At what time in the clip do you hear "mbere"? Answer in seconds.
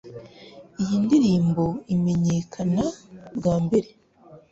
3.63-3.89